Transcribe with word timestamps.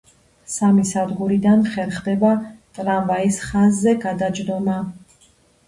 სამი 0.53 0.85
სადგურიდან 0.91 1.61
ხერხდება 1.75 2.33
ტრამვაის 2.79 3.39
ხაზზე 3.47 3.97
გადაჯდომა. 4.09 4.83